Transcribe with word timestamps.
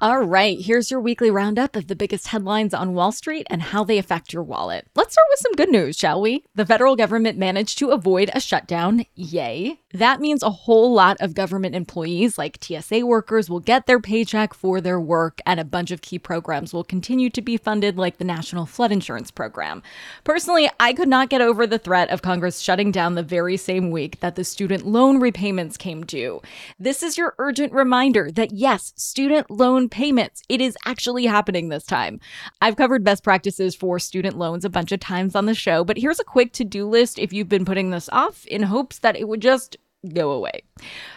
All 0.00 0.22
right, 0.22 0.60
here's 0.60 0.92
your 0.92 1.00
weekly 1.00 1.28
roundup 1.28 1.74
of 1.74 1.88
the 1.88 1.96
biggest 1.96 2.28
headlines 2.28 2.72
on 2.72 2.94
Wall 2.94 3.10
Street 3.10 3.48
and 3.50 3.60
how 3.60 3.82
they 3.82 3.98
affect 3.98 4.32
your 4.32 4.44
wallet. 4.44 4.86
Let's 4.94 5.12
start 5.12 5.26
with 5.28 5.40
some 5.40 5.54
good 5.54 5.70
news, 5.70 5.96
shall 5.96 6.20
we? 6.20 6.44
The 6.54 6.64
federal 6.64 6.94
government 6.94 7.36
managed 7.36 7.78
to 7.78 7.90
avoid 7.90 8.30
a 8.32 8.38
shutdown. 8.38 9.06
Yay. 9.16 9.80
That 9.94 10.20
means 10.20 10.42
a 10.42 10.50
whole 10.50 10.92
lot 10.92 11.16
of 11.18 11.32
government 11.32 11.74
employees, 11.74 12.36
like 12.36 12.62
TSA 12.62 13.06
workers, 13.06 13.48
will 13.48 13.60
get 13.60 13.86
their 13.86 13.98
paycheck 13.98 14.52
for 14.52 14.82
their 14.82 15.00
work, 15.00 15.40
and 15.46 15.58
a 15.58 15.64
bunch 15.64 15.90
of 15.90 16.02
key 16.02 16.18
programs 16.18 16.74
will 16.74 16.84
continue 16.84 17.30
to 17.30 17.40
be 17.40 17.56
funded, 17.56 17.96
like 17.96 18.18
the 18.18 18.24
National 18.24 18.66
Flood 18.66 18.92
Insurance 18.92 19.30
Program. 19.30 19.82
Personally, 20.24 20.68
I 20.78 20.92
could 20.92 21.08
not 21.08 21.30
get 21.30 21.40
over 21.40 21.66
the 21.66 21.78
threat 21.78 22.10
of 22.10 22.20
Congress 22.20 22.60
shutting 22.60 22.92
down 22.92 23.14
the 23.14 23.22
very 23.22 23.56
same 23.56 23.90
week 23.90 24.20
that 24.20 24.36
the 24.36 24.44
student 24.44 24.86
loan 24.86 25.20
repayments 25.20 25.78
came 25.78 26.04
due. 26.04 26.42
This 26.78 27.02
is 27.02 27.16
your 27.16 27.34
urgent 27.38 27.72
reminder 27.72 28.30
that 28.32 28.52
yes, 28.52 28.92
student 28.94 29.50
loan 29.50 29.88
payments, 29.88 30.42
it 30.50 30.60
is 30.60 30.76
actually 30.84 31.24
happening 31.24 31.70
this 31.70 31.86
time. 31.86 32.20
I've 32.60 32.76
covered 32.76 33.04
best 33.04 33.24
practices 33.24 33.74
for 33.74 33.98
student 33.98 34.36
loans 34.36 34.66
a 34.66 34.70
bunch 34.70 34.92
of 34.92 35.00
times 35.00 35.34
on 35.34 35.46
the 35.46 35.54
show, 35.54 35.82
but 35.82 35.96
here's 35.96 36.20
a 36.20 36.24
quick 36.24 36.52
to 36.52 36.64
do 36.64 36.86
list 36.86 37.18
if 37.18 37.32
you've 37.32 37.48
been 37.48 37.64
putting 37.64 37.88
this 37.88 38.10
off 38.12 38.44
in 38.48 38.64
hopes 38.64 38.98
that 38.98 39.16
it 39.16 39.26
would 39.26 39.40
just 39.40 39.78
go 40.12 40.30
away. 40.30 40.62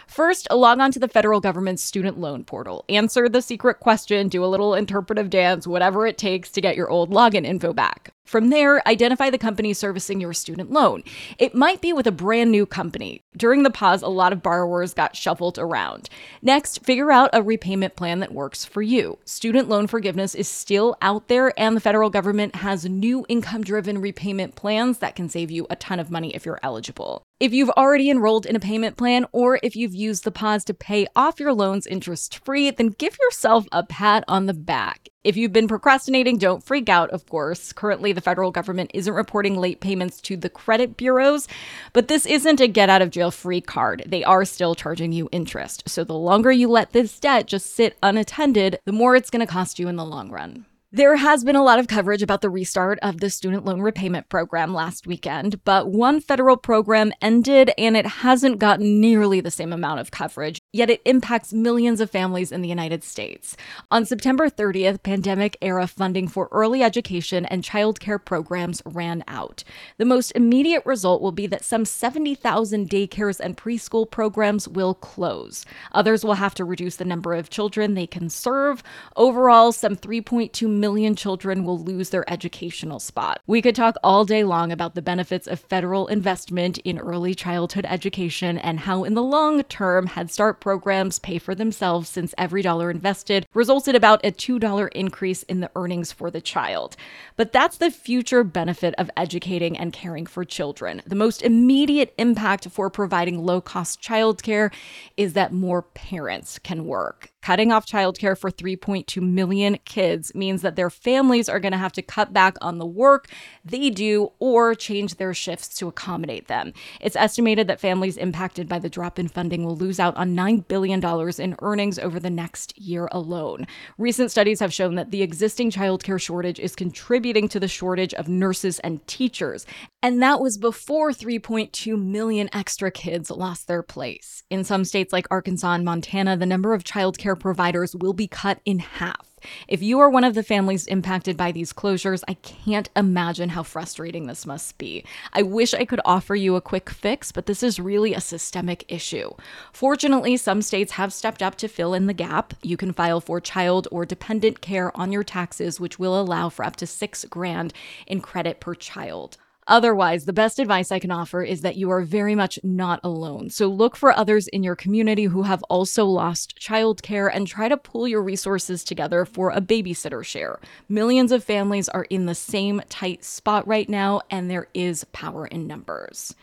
First, 0.06 0.48
log 0.50 0.80
on 0.80 0.90
to 0.92 0.98
the 0.98 1.08
federal 1.08 1.40
government's 1.40 1.82
student 1.82 2.18
loan 2.18 2.44
portal. 2.44 2.84
Answer 2.88 3.28
the 3.28 3.42
secret 3.42 3.80
question, 3.80 4.28
do 4.28 4.44
a 4.44 4.46
little 4.46 4.74
interpretive 4.74 5.30
dance, 5.30 5.66
whatever 5.66 6.06
it 6.06 6.18
takes 6.18 6.50
to 6.50 6.60
get 6.60 6.76
your 6.76 6.90
old 6.90 7.10
login 7.10 7.46
info 7.46 7.72
back. 7.72 8.12
From 8.24 8.50
there, 8.50 8.86
identify 8.88 9.30
the 9.30 9.36
company 9.36 9.74
servicing 9.74 10.20
your 10.20 10.32
student 10.32 10.70
loan. 10.70 11.02
It 11.38 11.54
might 11.54 11.80
be 11.80 11.92
with 11.92 12.06
a 12.06 12.12
brand 12.12 12.50
new 12.50 12.64
company. 12.64 13.20
During 13.36 13.62
the 13.62 13.70
pause, 13.70 14.00
a 14.00 14.08
lot 14.08 14.32
of 14.32 14.42
borrowers 14.42 14.94
got 14.94 15.16
shuffled 15.16 15.58
around. 15.58 16.08
Next, 16.40 16.84
figure 16.84 17.10
out 17.10 17.30
a 17.32 17.42
repayment 17.42 17.96
plan 17.96 18.20
that 18.20 18.32
works 18.32 18.64
for 18.64 18.80
you. 18.80 19.18
Student 19.24 19.68
loan 19.68 19.86
forgiveness 19.86 20.34
is 20.34 20.48
still 20.48 20.96
out 21.02 21.28
there, 21.28 21.52
and 21.60 21.76
the 21.76 21.80
federal 21.80 22.10
government 22.10 22.56
has 22.56 22.84
new 22.84 23.26
income 23.28 23.64
driven 23.64 23.98
repayment 23.98 24.54
plans 24.54 24.98
that 24.98 25.16
can 25.16 25.28
save 25.28 25.50
you 25.50 25.66
a 25.68 25.76
ton 25.76 26.00
of 26.00 26.10
money 26.10 26.34
if 26.34 26.46
you're 26.46 26.60
eligible. 26.62 27.22
If 27.40 27.52
you've 27.52 27.70
already 27.70 28.08
enrolled 28.08 28.46
in 28.46 28.54
a 28.54 28.60
payment 28.60 28.96
plan 28.96 29.26
or 29.32 29.58
if 29.64 29.74
you've 29.74 29.94
used 29.94 30.22
the 30.22 30.30
pause 30.30 30.64
to 30.66 30.74
pay 30.74 31.08
off 31.16 31.40
your 31.40 31.52
loans 31.52 31.88
interest 31.88 32.38
free, 32.44 32.70
then 32.70 32.94
give 32.96 33.18
yourself 33.20 33.66
a 33.72 33.82
pat 33.82 34.22
on 34.28 34.46
the 34.46 34.54
back. 34.54 35.08
If 35.24 35.36
you've 35.36 35.52
been 35.52 35.68
procrastinating, 35.68 36.38
don't 36.38 36.64
freak 36.64 36.88
out, 36.88 37.10
of 37.10 37.26
course. 37.26 37.72
Currently, 37.72 38.12
the 38.12 38.20
federal 38.20 38.50
government 38.50 38.90
isn't 38.92 39.14
reporting 39.14 39.56
late 39.56 39.80
payments 39.80 40.20
to 40.22 40.36
the 40.36 40.50
credit 40.50 40.96
bureaus, 40.96 41.46
but 41.92 42.08
this 42.08 42.26
isn't 42.26 42.60
a 42.60 42.66
get 42.66 42.90
out 42.90 43.02
of 43.02 43.10
jail 43.10 43.30
free 43.30 43.60
card. 43.60 44.02
They 44.04 44.24
are 44.24 44.44
still 44.44 44.74
charging 44.74 45.12
you 45.12 45.28
interest. 45.30 45.88
So 45.88 46.02
the 46.02 46.14
longer 46.14 46.50
you 46.50 46.68
let 46.68 46.92
this 46.92 47.20
debt 47.20 47.46
just 47.46 47.72
sit 47.76 47.96
unattended, 48.02 48.80
the 48.84 48.90
more 48.90 49.14
it's 49.14 49.30
going 49.30 49.46
to 49.46 49.52
cost 49.52 49.78
you 49.78 49.86
in 49.86 49.94
the 49.94 50.04
long 50.04 50.28
run. 50.28 50.66
There 50.94 51.16
has 51.16 51.42
been 51.42 51.56
a 51.56 51.62
lot 51.62 51.78
of 51.78 51.88
coverage 51.88 52.20
about 52.20 52.42
the 52.42 52.50
restart 52.50 52.98
of 53.00 53.20
the 53.20 53.30
student 53.30 53.64
loan 53.64 53.80
repayment 53.80 54.28
program 54.28 54.74
last 54.74 55.06
weekend, 55.06 55.64
but 55.64 55.88
one 55.88 56.20
federal 56.20 56.58
program 56.58 57.14
ended 57.22 57.70
and 57.78 57.96
it 57.96 58.04
hasn't 58.04 58.58
gotten 58.58 59.00
nearly 59.00 59.40
the 59.40 59.50
same 59.50 59.72
amount 59.72 60.00
of 60.00 60.10
coverage, 60.10 60.60
yet 60.70 60.90
it 60.90 61.00
impacts 61.06 61.50
millions 61.50 62.02
of 62.02 62.10
families 62.10 62.52
in 62.52 62.60
the 62.60 62.68
United 62.68 63.02
States. 63.02 63.56
On 63.90 64.04
September 64.04 64.50
30th, 64.50 65.02
pandemic 65.02 65.56
era 65.62 65.86
funding 65.86 66.28
for 66.28 66.50
early 66.52 66.82
education 66.82 67.46
and 67.46 67.64
childcare 67.64 68.22
programs 68.22 68.82
ran 68.84 69.24
out. 69.26 69.64
The 69.96 70.04
most 70.04 70.32
immediate 70.32 70.84
result 70.84 71.22
will 71.22 71.32
be 71.32 71.46
that 71.46 71.64
some 71.64 71.86
70,000 71.86 72.90
daycares 72.90 73.40
and 73.40 73.56
preschool 73.56 74.10
programs 74.10 74.68
will 74.68 74.92
close. 74.92 75.64
Others 75.92 76.22
will 76.22 76.34
have 76.34 76.54
to 76.56 76.66
reduce 76.66 76.96
the 76.96 77.06
number 77.06 77.32
of 77.32 77.48
children 77.48 77.94
they 77.94 78.06
can 78.06 78.28
serve. 78.28 78.82
Overall, 79.16 79.72
some 79.72 79.96
3.2 79.96 80.81
million 80.82 81.16
children 81.16 81.64
will 81.64 81.78
lose 81.78 82.10
their 82.10 82.30
educational 82.30 83.00
spot. 83.00 83.40
We 83.46 83.62
could 83.62 83.74
talk 83.74 83.96
all 84.04 84.26
day 84.26 84.44
long 84.44 84.70
about 84.70 84.94
the 84.94 85.00
benefits 85.00 85.46
of 85.46 85.60
federal 85.60 86.08
investment 86.08 86.76
in 86.78 86.98
early 86.98 87.34
childhood 87.34 87.86
education 87.88 88.58
and 88.58 88.80
how, 88.80 89.04
in 89.04 89.14
the 89.14 89.22
long 89.22 89.62
term, 89.62 90.08
Head 90.08 90.30
Start 90.30 90.60
programs 90.60 91.18
pay 91.18 91.38
for 91.38 91.54
themselves 91.54 92.10
since 92.10 92.34
every 92.36 92.60
dollar 92.60 92.90
invested 92.90 93.46
resulted 93.54 93.94
about 93.94 94.24
a 94.24 94.32
$2 94.32 94.88
increase 94.92 95.44
in 95.44 95.60
the 95.60 95.70
earnings 95.76 96.12
for 96.12 96.30
the 96.30 96.40
child. 96.40 96.96
But 97.36 97.52
that's 97.52 97.78
the 97.78 97.90
future 97.90 98.44
benefit 98.44 98.94
of 98.98 99.10
educating 99.16 99.78
and 99.78 99.92
caring 99.92 100.26
for 100.26 100.44
children. 100.44 101.00
The 101.06 101.14
most 101.14 101.42
immediate 101.42 102.12
impact 102.18 102.68
for 102.68 102.90
providing 102.90 103.38
low 103.46 103.60
cost 103.60 104.02
childcare 104.02 104.72
is 105.16 105.34
that 105.34 105.52
more 105.52 105.82
parents 105.82 106.58
can 106.58 106.84
work. 106.84 107.31
Cutting 107.42 107.72
off 107.72 107.86
childcare 107.86 108.38
for 108.38 108.52
3.2 108.52 109.20
million 109.20 109.76
kids 109.84 110.32
means 110.32 110.62
that 110.62 110.76
their 110.76 110.90
families 110.90 111.48
are 111.48 111.58
going 111.58 111.72
to 111.72 111.78
have 111.78 111.92
to 111.92 112.02
cut 112.02 112.32
back 112.32 112.56
on 112.60 112.78
the 112.78 112.86
work 112.86 113.28
they 113.64 113.90
do 113.90 114.30
or 114.38 114.76
change 114.76 115.16
their 115.16 115.34
shifts 115.34 115.68
to 115.68 115.88
accommodate 115.88 116.46
them. 116.46 116.72
It's 117.00 117.16
estimated 117.16 117.66
that 117.66 117.80
families 117.80 118.16
impacted 118.16 118.68
by 118.68 118.78
the 118.78 118.88
drop 118.88 119.18
in 119.18 119.26
funding 119.26 119.64
will 119.64 119.76
lose 119.76 119.98
out 119.98 120.16
on 120.16 120.36
$9 120.36 120.68
billion 120.68 121.04
in 121.40 121.56
earnings 121.60 121.98
over 121.98 122.20
the 122.20 122.30
next 122.30 122.78
year 122.78 123.08
alone. 123.10 123.66
Recent 123.98 124.30
studies 124.30 124.60
have 124.60 124.72
shown 124.72 124.94
that 124.94 125.10
the 125.10 125.22
existing 125.22 125.72
childcare 125.72 126.20
shortage 126.20 126.60
is 126.60 126.76
contributing 126.76 127.48
to 127.48 127.58
the 127.58 127.68
shortage 127.68 128.14
of 128.14 128.28
nurses 128.28 128.78
and 128.80 129.04
teachers. 129.08 129.66
And 130.00 130.22
that 130.22 130.40
was 130.40 130.58
before 130.58 131.10
3.2 131.10 132.00
million 132.00 132.48
extra 132.52 132.90
kids 132.90 133.30
lost 133.30 133.66
their 133.66 133.82
place. 133.82 134.42
In 134.50 134.64
some 134.64 134.84
states 134.84 135.12
like 135.12 135.26
Arkansas 135.30 135.72
and 135.72 135.84
Montana, 135.84 136.36
the 136.36 136.46
number 136.46 136.74
of 136.74 136.84
childcare 136.84 137.31
providers 137.36 137.94
will 137.96 138.12
be 138.12 138.26
cut 138.26 138.60
in 138.64 138.78
half. 138.80 139.32
If 139.68 139.82
you 139.82 139.98
are 139.98 140.08
one 140.08 140.24
of 140.24 140.34
the 140.34 140.42
families 140.42 140.86
impacted 140.86 141.36
by 141.36 141.52
these 141.52 141.72
closures, 141.72 142.22
I 142.28 142.34
can't 142.34 142.88
imagine 142.94 143.50
how 143.50 143.62
frustrating 143.62 144.26
this 144.26 144.46
must 144.46 144.78
be. 144.78 145.04
I 145.32 145.42
wish 145.42 145.74
I 145.74 145.84
could 145.84 146.00
offer 146.04 146.34
you 146.34 146.56
a 146.56 146.60
quick 146.60 146.90
fix, 146.90 147.32
but 147.32 147.46
this 147.46 147.62
is 147.62 147.80
really 147.80 148.14
a 148.14 148.20
systemic 148.20 148.84
issue. 148.88 149.30
Fortunately, 149.72 150.36
some 150.36 150.62
states 150.62 150.92
have 150.92 151.12
stepped 151.12 151.42
up 151.42 151.56
to 151.56 151.68
fill 151.68 151.94
in 151.94 152.06
the 152.06 152.14
gap. 152.14 152.54
You 152.62 152.76
can 152.76 152.92
file 152.92 153.20
for 153.20 153.40
child 153.40 153.88
or 153.90 154.06
dependent 154.06 154.60
care 154.60 154.96
on 154.96 155.12
your 155.12 155.24
taxes, 155.24 155.80
which 155.80 155.98
will 155.98 156.20
allow 156.20 156.48
for 156.48 156.64
up 156.64 156.76
to 156.76 156.86
six 156.86 157.24
grand 157.24 157.72
in 158.06 158.20
credit 158.20 158.60
per 158.60 158.74
child. 158.74 159.38
Otherwise, 159.68 160.24
the 160.24 160.32
best 160.32 160.58
advice 160.58 160.90
I 160.90 160.98
can 160.98 161.12
offer 161.12 161.42
is 161.42 161.60
that 161.60 161.76
you 161.76 161.88
are 161.90 162.02
very 162.02 162.34
much 162.34 162.58
not 162.64 162.98
alone. 163.04 163.48
So 163.48 163.68
look 163.68 163.94
for 163.94 164.10
others 164.10 164.48
in 164.48 164.64
your 164.64 164.74
community 164.74 165.24
who 165.24 165.42
have 165.42 165.62
also 165.64 166.04
lost 166.04 166.58
childcare 166.58 167.30
and 167.32 167.46
try 167.46 167.68
to 167.68 167.76
pool 167.76 168.08
your 168.08 168.22
resources 168.22 168.82
together 168.82 169.24
for 169.24 169.50
a 169.50 169.60
babysitter 169.60 170.24
share. 170.24 170.58
Millions 170.88 171.30
of 171.30 171.44
families 171.44 171.88
are 171.88 172.04
in 172.10 172.26
the 172.26 172.34
same 172.34 172.82
tight 172.88 173.24
spot 173.24 173.66
right 173.66 173.88
now, 173.88 174.20
and 174.30 174.50
there 174.50 174.66
is 174.74 175.04
power 175.12 175.46
in 175.46 175.68
numbers. 175.68 176.34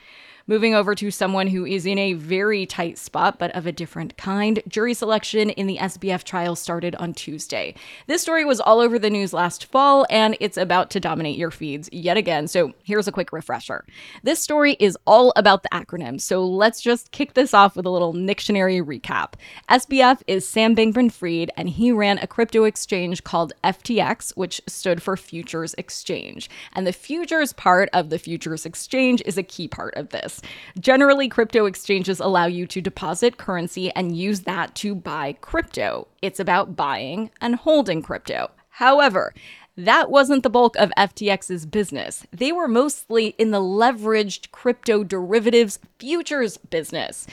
Moving 0.50 0.74
over 0.74 0.96
to 0.96 1.12
someone 1.12 1.46
who 1.46 1.64
is 1.64 1.86
in 1.86 2.00
a 2.00 2.14
very 2.14 2.66
tight 2.66 2.98
spot, 2.98 3.38
but 3.38 3.56
of 3.56 3.68
a 3.68 3.72
different 3.72 4.18
kind, 4.18 4.60
jury 4.68 4.96
selection 4.96 5.52
in 5.52 5.68
the 5.68 5.78
SBF 5.78 6.24
trial 6.24 6.56
started 6.56 6.96
on 6.96 7.14
Tuesday. 7.14 7.76
This 8.08 8.24
story 8.24 8.44
was 8.46 8.60
all 8.60 8.80
over 8.80 8.98
the 8.98 9.12
news 9.12 9.32
last 9.32 9.66
fall, 9.66 10.08
and 10.10 10.36
it's 10.40 10.58
about 10.58 10.90
to 10.90 11.00
dominate 11.00 11.38
your 11.38 11.52
feeds 11.52 11.88
yet 11.92 12.18
again. 12.18 12.48
So 12.48 12.74
here's 12.82 13.08
a 13.08 13.12
quick 13.12 13.32
refresher. 13.32 13.86
This 14.24 14.40
story 14.40 14.76
is 14.80 14.98
all 15.06 15.34
about 15.36 15.62
the 15.62 15.70
acronym, 15.70 16.20
so 16.20 16.44
let's 16.44 16.82
just 16.82 17.12
kick 17.12 17.36
this 17.36 17.54
off 17.54 17.76
with 17.76 17.86
a 17.86 17.92
little 17.92 18.14
Dictionary 18.14 18.82
recap. 18.82 19.34
SBF 19.70 20.24
is 20.26 20.48
Sam 20.48 20.76
Bankman 20.76 21.12
Fried, 21.12 21.52
and 21.58 21.70
he 21.70 21.92
ran 21.92 22.18
a 22.18 22.26
crypto 22.26 22.64
exchange 22.64 23.24
called 23.24 23.54
FTX, 23.64 24.36
which 24.36 24.64
stood 24.66 25.04
for 25.04 25.16
Futures 25.16 25.76
Exchange. 25.78 26.50
And 26.74 26.88
the 26.88 26.92
futures 26.92 27.54
part 27.54 27.88
of 27.94 28.10
the 28.10 28.18
Futures 28.18 28.66
Exchange 28.66 29.22
is 29.28 29.38
a 29.38 29.44
key 29.44 29.68
part 29.68 29.94
of 29.94 30.10
this. 30.10 30.39
Generally, 30.80 31.30
crypto 31.30 31.66
exchanges 31.66 32.20
allow 32.20 32.46
you 32.46 32.66
to 32.68 32.82
deposit 32.82 33.38
currency 33.38 33.92
and 33.92 34.18
use 34.18 34.42
that 34.42 34.76
to 34.76 34.96
buy 34.96 35.34
crypto. 35.42 36.08
It's 36.22 36.40
about 36.40 36.76
buying 36.76 37.32
and 37.42 37.56
holding 37.56 38.02
crypto. 38.02 38.52
However, 38.70 39.34
that 39.78 40.12
wasn't 40.12 40.44
the 40.44 40.50
bulk 40.50 40.76
of 40.76 40.92
FTX's 40.98 41.66
business. 41.66 42.28
They 42.32 42.52
were 42.52 42.68
mostly 42.68 43.28
in 43.38 43.52
the 43.52 43.62
leveraged 43.62 44.52
crypto 44.52 45.06
derivatives 45.06 45.80
futures 46.00 46.58
business. 46.58 47.26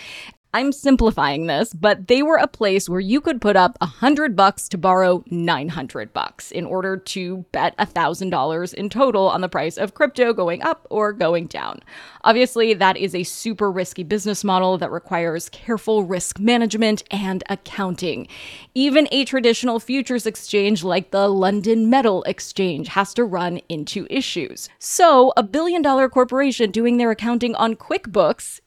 I'm 0.57 0.73
simplifying 0.73 1.49
this, 1.49 1.75
but 1.75 2.09
they 2.09 2.23
were 2.23 2.39
a 2.39 2.47
place 2.47 2.89
where 2.89 2.99
you 2.99 3.21
could 3.21 3.43
put 3.43 3.57
up 3.57 3.77
a 3.83 3.85
hundred 3.85 4.35
bucks 4.35 4.71
to 4.71 4.79
borrow 4.79 5.23
900 5.27 6.15
bucks 6.15 6.51
in 6.51 6.65
order 6.65 6.97
to 6.97 7.45
bet 7.53 7.75
a 7.77 7.85
thousand 7.85 8.31
dollars 8.31 8.73
in 8.73 8.89
total 8.89 9.29
on 9.29 9.43
the 9.43 9.51
price 9.51 9.77
of 9.77 9.93
crypto 9.93 10.33
going 10.33 10.63
up 10.63 10.87
or 10.89 11.13
going 11.13 11.45
down. 11.47 11.81
Obviously, 12.25 12.73
that 12.73 12.97
is 12.97 13.15
a 13.15 13.23
super 13.23 13.71
risky 13.71 14.03
business 14.03 14.45
model 14.45 14.79
that 14.79 14.91
requires 14.91 15.51
careful 15.51 16.05
risk 16.05 16.41
management 16.41 17.03
and 17.11 17.45
accounting. 17.51 18.27
Even 18.75 19.09
a 19.13 19.27
traditional 19.27 19.79
futures 19.79 20.25
exchange 20.25 20.83
like 20.83 21.11
the 21.11 21.29
London 21.29 21.91
Metal 21.91 22.23
Exchange 22.23 22.89
has 22.89 23.13
to 23.13 23.25
run 23.25 23.61
into 23.69 24.07
issues. 24.09 24.71
So, 24.79 25.35
a 25.37 25.43
billion 25.43 25.83
dollar 25.83 26.09
corporation 26.09 26.71
doing 26.71 26.97
their 26.97 27.11
accounting 27.11 27.55
on 27.57 27.77
QuickBooks 27.77 28.61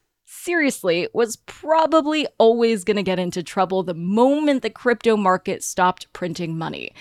seriously 0.44 1.08
was 1.14 1.36
probably 1.46 2.28
always 2.38 2.84
going 2.84 2.98
to 2.98 3.04
get 3.04 3.20
into 3.20 3.44
trouble 3.44 3.84
the 3.84 3.94
moment 3.94 4.62
the 4.62 4.70
crypto 4.70 5.18
market 5.18 5.64
stopped 5.64 6.12
printing 6.14 6.58
money. 6.58 6.92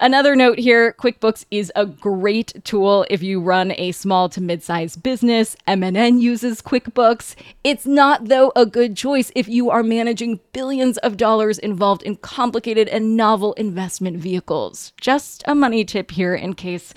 Another 0.00 0.34
note 0.34 0.58
here 0.58 0.92
QuickBooks 0.98 1.44
is 1.52 1.70
a 1.76 1.86
great 1.86 2.52
tool 2.64 3.06
if 3.10 3.22
you 3.22 3.40
run 3.40 3.72
a 3.76 3.92
small 3.92 4.28
to 4.30 4.40
mid-sized 4.40 5.02
business. 5.04 5.56
MNN 5.68 6.20
uses 6.20 6.60
QuickBooks. 6.60 7.36
It's 7.62 7.86
not, 7.86 8.24
though, 8.24 8.50
a 8.56 8.66
good 8.66 8.96
choice 8.96 9.30
if 9.36 9.46
you 9.46 9.70
are 9.70 9.84
managing 9.84 10.40
billions 10.52 10.98
of 10.98 11.16
dollars 11.16 11.60
involved 11.60 12.02
in 12.02 12.16
complicated 12.16 12.88
and 12.88 13.16
novel 13.16 13.52
investment 13.52 14.16
vehicles. 14.16 14.92
Just 15.00 15.44
a 15.46 15.54
money 15.54 15.84
tip 15.84 16.10
here 16.10 16.34
in 16.34 16.54
case 16.54 16.92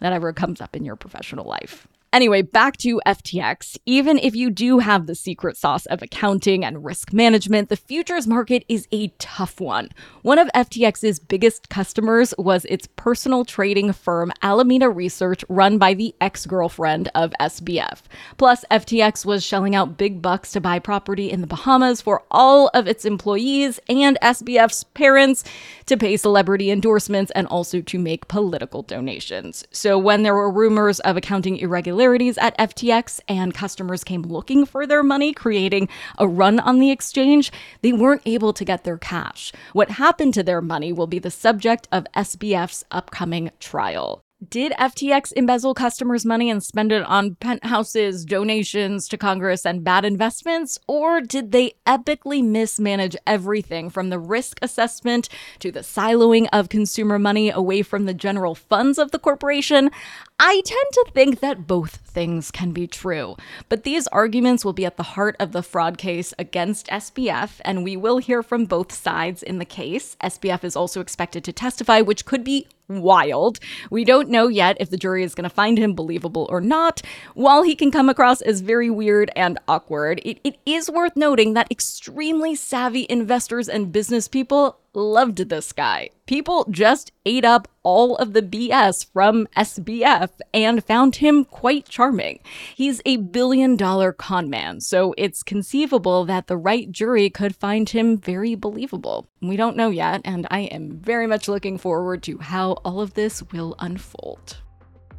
that 0.00 0.14
ever 0.14 0.32
comes 0.32 0.62
up 0.62 0.74
in 0.74 0.86
your 0.86 0.96
professional 0.96 1.44
life. 1.44 1.86
Anyway, 2.10 2.40
back 2.40 2.78
to 2.78 3.02
FTX. 3.06 3.76
Even 3.84 4.16
if 4.18 4.34
you 4.34 4.48
do 4.48 4.78
have 4.78 5.06
the 5.06 5.14
secret 5.14 5.58
sauce 5.58 5.84
of 5.86 6.00
accounting 6.00 6.64
and 6.64 6.82
risk 6.82 7.12
management, 7.12 7.68
the 7.68 7.76
futures 7.76 8.26
market 8.26 8.64
is 8.66 8.88
a 8.90 9.08
tough 9.18 9.60
one. 9.60 9.90
One 10.22 10.38
of 10.38 10.48
FTX's 10.54 11.18
biggest 11.18 11.68
customers 11.68 12.32
was 12.38 12.64
its 12.64 12.88
personal 12.96 13.44
trading 13.44 13.92
firm 13.92 14.32
Alameda 14.40 14.88
Research, 14.88 15.44
run 15.50 15.76
by 15.76 15.92
the 15.92 16.14
ex 16.18 16.46
girlfriend 16.46 17.10
of 17.14 17.34
SBF. 17.40 18.00
Plus, 18.38 18.64
FTX 18.70 19.26
was 19.26 19.44
shelling 19.44 19.74
out 19.74 19.98
big 19.98 20.22
bucks 20.22 20.52
to 20.52 20.62
buy 20.62 20.78
property 20.78 21.30
in 21.30 21.42
the 21.42 21.46
Bahamas 21.46 22.00
for 22.00 22.22
all 22.30 22.68
of 22.72 22.88
its 22.88 23.04
employees 23.04 23.80
and 23.86 24.16
SBF's 24.22 24.82
parents 24.82 25.44
to 25.84 25.98
pay 25.98 26.16
celebrity 26.16 26.70
endorsements 26.70 27.30
and 27.32 27.46
also 27.48 27.82
to 27.82 27.98
make 27.98 28.28
political 28.28 28.82
donations. 28.82 29.66
So, 29.72 29.98
when 29.98 30.22
there 30.22 30.34
were 30.34 30.50
rumors 30.50 31.00
of 31.00 31.18
accounting 31.18 31.58
irregularities, 31.58 31.97
irregularities 31.98 32.38
at 32.38 32.56
FTX 32.58 33.20
and 33.26 33.52
customers 33.52 34.04
came 34.04 34.22
looking 34.22 34.64
for 34.64 34.86
their 34.86 35.02
money, 35.02 35.32
creating 35.32 35.88
a 36.16 36.28
run 36.28 36.60
on 36.60 36.78
the 36.78 36.92
exchange, 36.92 37.50
they 37.82 37.92
weren't 37.92 38.22
able 38.24 38.52
to 38.52 38.64
get 38.64 38.84
their 38.84 38.98
cash. 38.98 39.52
What 39.72 39.90
happened 39.90 40.34
to 40.34 40.44
their 40.44 40.60
money 40.60 40.92
will 40.92 41.08
be 41.08 41.18
the 41.18 41.30
subject 41.30 41.88
of 41.90 42.06
SBF's 42.14 42.84
upcoming 42.92 43.50
trial. 43.58 44.22
Did 44.46 44.70
FTX 44.78 45.32
embezzle 45.34 45.74
customers' 45.74 46.24
money 46.24 46.48
and 46.48 46.62
spend 46.62 46.92
it 46.92 47.02
on 47.02 47.34
penthouses, 47.34 48.24
donations 48.24 49.08
to 49.08 49.18
Congress, 49.18 49.66
and 49.66 49.82
bad 49.82 50.04
investments? 50.04 50.78
Or 50.86 51.20
did 51.20 51.50
they 51.50 51.72
epically 51.84 52.44
mismanage 52.44 53.16
everything 53.26 53.90
from 53.90 54.10
the 54.10 54.18
risk 54.20 54.60
assessment 54.62 55.28
to 55.58 55.72
the 55.72 55.80
siloing 55.80 56.46
of 56.52 56.68
consumer 56.68 57.18
money 57.18 57.50
away 57.50 57.82
from 57.82 58.06
the 58.06 58.14
general 58.14 58.54
funds 58.54 58.96
of 58.96 59.10
the 59.10 59.18
corporation? 59.18 59.90
I 60.38 60.62
tend 60.64 60.86
to 60.92 61.06
think 61.12 61.40
that 61.40 61.66
both 61.66 61.96
things 61.96 62.52
can 62.52 62.70
be 62.70 62.86
true, 62.86 63.36
but 63.68 63.82
these 63.82 64.06
arguments 64.06 64.64
will 64.64 64.72
be 64.72 64.86
at 64.86 64.96
the 64.96 65.02
heart 65.02 65.34
of 65.40 65.50
the 65.50 65.64
fraud 65.64 65.98
case 65.98 66.32
against 66.38 66.86
SBF, 66.86 67.60
and 67.64 67.82
we 67.82 67.96
will 67.96 68.18
hear 68.18 68.44
from 68.44 68.66
both 68.66 68.92
sides 68.92 69.42
in 69.42 69.58
the 69.58 69.64
case. 69.64 70.16
SBF 70.22 70.62
is 70.62 70.76
also 70.76 71.00
expected 71.00 71.42
to 71.42 71.52
testify, 71.52 72.00
which 72.00 72.24
could 72.24 72.44
be 72.44 72.68
wild. 72.88 73.60
We 73.90 74.04
don't 74.04 74.28
know 74.28 74.48
yet 74.48 74.76
if 74.80 74.90
the 74.90 74.96
jury 74.96 75.22
is 75.22 75.34
going 75.34 75.48
to 75.48 75.54
find 75.54 75.78
him 75.78 75.94
believable 75.94 76.46
or 76.50 76.60
not. 76.60 77.02
While 77.34 77.62
he 77.62 77.74
can 77.74 77.90
come 77.90 78.08
across 78.08 78.40
as 78.40 78.60
very 78.60 78.90
weird 78.90 79.30
and 79.36 79.58
awkward, 79.68 80.20
it, 80.24 80.40
it 80.42 80.56
is 80.64 80.90
worth 80.90 81.16
noting 81.16 81.54
that 81.54 81.70
extremely 81.70 82.54
savvy 82.54 83.06
investors 83.08 83.68
and 83.68 83.92
business 83.92 84.28
people 84.28 84.78
loved 84.94 85.48
this 85.48 85.72
guy. 85.72 86.10
People 86.26 86.66
just 86.70 87.12
ate 87.24 87.44
up 87.44 87.68
all 87.82 88.16
of 88.16 88.32
the 88.32 88.42
BS 88.42 89.06
from 89.12 89.46
SBF 89.56 90.30
and 90.52 90.84
found 90.84 91.16
him 91.16 91.44
quite 91.44 91.88
charming. 91.88 92.40
He's 92.74 93.00
a 93.04 93.16
billion 93.16 93.76
dollar 93.76 94.12
con 94.12 94.50
man, 94.50 94.80
so 94.80 95.14
it's 95.16 95.42
conceivable 95.42 96.24
that 96.26 96.46
the 96.46 96.56
right 96.56 96.90
jury 96.90 97.30
could 97.30 97.56
find 97.56 97.88
him 97.88 98.18
very 98.18 98.54
believable. 98.54 99.26
We 99.40 99.56
don't 99.56 99.76
know 99.76 99.90
yet, 99.90 100.20
and 100.24 100.46
I 100.50 100.60
am 100.60 100.98
very 100.98 101.26
much 101.26 101.48
looking 101.48 101.78
forward 101.78 102.22
to 102.24 102.38
how 102.38 102.72
all 102.84 103.00
of 103.00 103.14
this 103.14 103.42
will 103.52 103.74
unfold. 103.78 104.58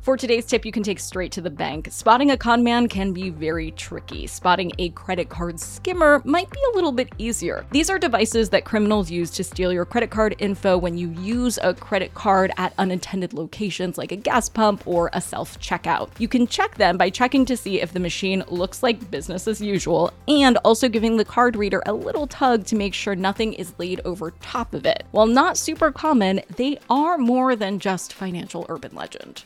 For 0.10 0.18
today's 0.18 0.48
tip, 0.48 0.66
you 0.66 0.72
can 0.72 0.82
take 0.82 1.00
straight 1.00 1.32
to 1.34 1.42
the 1.42 1.52
bank. 1.52 1.90
Spotting 1.92 2.32
a 2.32 2.38
con 2.38 2.64
man 2.64 2.88
can 2.88 3.14
be 3.14 3.30
very 3.30 3.70
tricky. 3.70 4.26
Spotting 4.26 4.72
a 4.80 4.90
credit 4.90 5.30
card 5.30 5.60
skimmer 5.60 6.24
might 6.26 6.50
be 6.50 6.58
a 6.72 6.76
little 6.76 6.92
bit 6.92 7.10
easier. 7.20 7.64
These 7.70 7.92
are 7.92 8.00
devices 8.00 8.50
that 8.50 8.66
criminals 8.66 9.12
use 9.12 9.30
to 9.30 9.44
steal 9.44 9.72
your 9.72 9.86
credit 9.86 10.10
card 10.10 10.36
info 10.40 10.80
when 10.80 10.98
you 10.98 11.12
use 11.12 11.60
a 11.62 11.76
credit 11.76 12.16
card 12.16 12.52
at 12.58 12.74
unintended 12.80 13.34
locations 13.34 14.00
like 14.00 14.12
a 14.12 14.16
gas 14.16 14.50
pump 14.50 14.82
or 14.88 15.12
a 15.14 15.22
self 15.22 15.60
checkout. 15.60 16.10
You 16.18 16.28
can 16.28 16.48
check 16.48 16.74
them 16.74 16.98
by 16.98 17.12
checking 17.12 17.46
to 17.46 17.56
see 17.56 17.80
if 17.80 17.94
the 17.94 18.00
machine 18.00 18.44
looks 18.48 18.82
like 18.82 19.12
business 19.12 19.48
as 19.48 19.62
usual 19.62 20.12
and 20.28 20.58
also 20.66 20.90
giving 20.90 21.18
the 21.18 21.24
card 21.24 21.56
reader 21.56 21.84
a 21.86 21.94
little 21.94 22.26
tug 22.26 22.66
to 22.66 22.76
make 22.76 22.96
sure 22.96 23.14
nothing 23.16 23.54
is 23.54 23.78
laid 23.78 24.02
over 24.06 24.32
top 24.42 24.74
of 24.74 24.88
it. 24.88 25.04
While 25.12 25.28
not 25.28 25.56
super 25.56 25.92
common, 25.92 26.42
they 26.56 26.80
are 26.90 27.20
more 27.20 27.56
than 27.56 27.78
just 27.78 28.12
financial 28.12 28.66
urban 28.70 28.96
legend. 28.96 29.44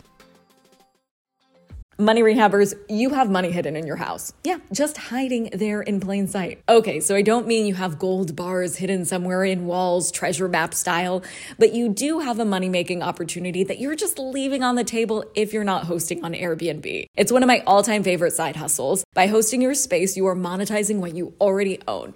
Money 1.99 2.23
rehabbers, 2.23 2.73
you 2.89 3.11
have 3.11 3.29
money 3.29 3.51
hidden 3.51 3.75
in 3.75 3.85
your 3.85 3.97
house. 3.97 4.33
Yeah, 4.43 4.57
just 4.71 4.97
hiding 4.97 5.51
there 5.53 5.81
in 5.81 5.99
plain 5.99 6.27
sight. 6.27 6.59
Okay, 6.67 6.99
so 6.99 7.15
I 7.15 7.21
don't 7.21 7.45
mean 7.45 7.67
you 7.67 7.75
have 7.75 7.99
gold 7.99 8.35
bars 8.35 8.77
hidden 8.77 9.05
somewhere 9.05 9.43
in 9.43 9.67
walls, 9.67 10.11
treasure 10.11 10.47
map 10.47 10.73
style, 10.73 11.21
but 11.59 11.73
you 11.73 11.89
do 11.89 12.19
have 12.19 12.39
a 12.39 12.45
money 12.45 12.67
making 12.67 13.03
opportunity 13.03 13.63
that 13.63 13.77
you're 13.77 13.95
just 13.95 14.17
leaving 14.17 14.63
on 14.63 14.73
the 14.75 14.83
table 14.83 15.23
if 15.35 15.53
you're 15.53 15.63
not 15.63 15.83
hosting 15.83 16.23
on 16.25 16.33
Airbnb. 16.33 17.05
It's 17.15 17.31
one 17.31 17.43
of 17.43 17.47
my 17.47 17.61
all 17.67 17.83
time 17.83 18.01
favorite 18.01 18.33
side 18.33 18.55
hustles. 18.55 19.03
By 19.13 19.27
hosting 19.27 19.61
your 19.61 19.75
space, 19.75 20.17
you 20.17 20.25
are 20.25 20.35
monetizing 20.35 20.97
what 20.97 21.15
you 21.15 21.35
already 21.39 21.79
own. 21.87 22.15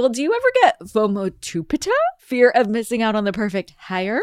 Well, 0.00 0.08
do 0.08 0.22
you 0.22 0.34
ever 0.34 0.52
get 0.62 0.80
FOMO 0.80 1.30
fear 2.18 2.48
of 2.48 2.70
missing 2.70 3.02
out 3.02 3.14
on 3.14 3.24
the 3.24 3.34
perfect 3.34 3.74
hire? 3.76 4.22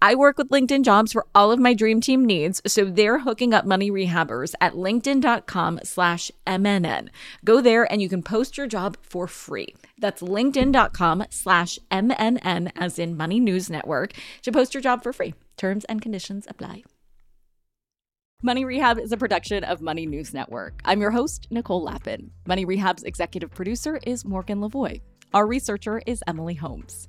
I 0.00 0.14
work 0.14 0.38
with 0.38 0.50
LinkedIn 0.50 0.84
Jobs 0.84 1.12
for 1.12 1.26
all 1.34 1.52
of 1.52 1.58
my 1.58 1.74
dream 1.74 2.00
team 2.00 2.24
needs, 2.24 2.60
so 2.66 2.84
they're 2.84 3.20
hooking 3.20 3.54
up 3.54 3.64
money 3.64 3.90
rehabbers 3.90 4.54
at 4.60 4.74
linkedin.com 4.74 5.80
slash 5.82 6.30
MNN. 6.46 7.08
Go 7.44 7.60
there 7.60 7.90
and 7.90 8.02
you 8.02 8.08
can 8.08 8.22
post 8.22 8.56
your 8.56 8.66
job 8.66 8.96
for 9.02 9.26
free. 9.26 9.74
That's 9.98 10.22
linkedin.com 10.22 11.24
slash 11.30 11.78
MNN 11.90 12.72
as 12.76 12.98
in 12.98 13.16
Money 13.16 13.40
News 13.40 13.70
Network 13.70 14.12
to 14.42 14.52
post 14.52 14.74
your 14.74 14.80
job 14.80 15.02
for 15.02 15.12
free. 15.12 15.34
Terms 15.56 15.84
and 15.84 16.02
conditions 16.02 16.46
apply. 16.48 16.84
Money 18.42 18.64
Rehab 18.66 18.98
is 18.98 19.10
a 19.10 19.16
production 19.16 19.64
of 19.64 19.80
Money 19.80 20.04
News 20.04 20.34
Network. 20.34 20.80
I'm 20.84 21.00
your 21.00 21.12
host, 21.12 21.46
Nicole 21.50 21.82
Lapin. 21.82 22.30
Money 22.46 22.66
Rehab's 22.66 23.02
executive 23.02 23.50
producer 23.50 23.98
is 24.06 24.24
Morgan 24.24 24.60
Lavoie. 24.60 25.00
Our 25.32 25.46
researcher 25.46 26.02
is 26.06 26.22
Emily 26.26 26.54
Holmes. 26.54 27.08